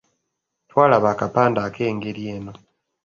Twalaba 0.69 1.07
akapande 1.13 1.59
ak’engeri 1.67 2.23
eno. 2.35 2.53